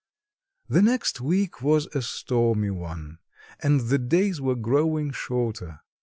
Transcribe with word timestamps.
The 0.67 0.81
next 0.81 1.21
week 1.21 1.61
was 1.61 1.85
a 1.95 2.01
stormy 2.01 2.71
one 2.71 3.19
and 3.61 3.81
the 3.81 3.99
days 3.99 4.41
were 4.41 4.55
growing 4.55 5.11
shorter. 5.11 5.81